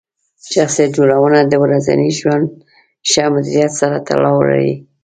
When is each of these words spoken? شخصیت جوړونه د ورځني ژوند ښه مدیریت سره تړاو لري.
شخصیت 0.53 0.89
جوړونه 0.97 1.39
د 1.45 1.53
ورځني 1.63 2.09
ژوند 2.19 2.45
ښه 3.09 3.23
مدیریت 3.33 3.71
سره 3.81 3.97
تړاو 4.07 4.39
لري. 4.49 4.73